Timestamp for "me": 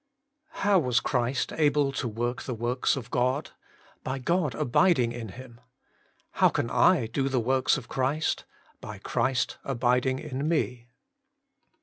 10.47-10.89